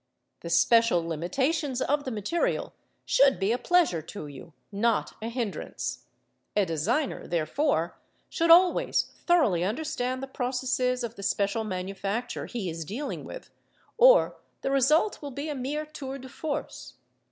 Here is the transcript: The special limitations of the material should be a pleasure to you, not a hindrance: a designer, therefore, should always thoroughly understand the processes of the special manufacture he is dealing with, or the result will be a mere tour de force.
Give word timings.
The 0.39 0.49
special 0.49 1.05
limitations 1.07 1.79
of 1.79 2.05
the 2.05 2.09
material 2.11 2.73
should 3.05 3.37
be 3.39 3.51
a 3.51 3.59
pleasure 3.59 4.01
to 4.01 4.25
you, 4.25 4.53
not 4.71 5.13
a 5.21 5.29
hindrance: 5.29 6.05
a 6.55 6.65
designer, 6.65 7.27
therefore, 7.27 7.99
should 8.27 8.49
always 8.49 9.11
thoroughly 9.27 9.63
understand 9.63 10.23
the 10.23 10.27
processes 10.27 11.03
of 11.03 11.17
the 11.17 11.21
special 11.21 11.63
manufacture 11.63 12.47
he 12.47 12.67
is 12.67 12.83
dealing 12.83 13.25
with, 13.25 13.51
or 13.95 14.37
the 14.63 14.71
result 14.71 15.21
will 15.21 15.29
be 15.29 15.49
a 15.49 15.53
mere 15.55 15.85
tour 15.85 16.17
de 16.17 16.29
force. 16.29 16.95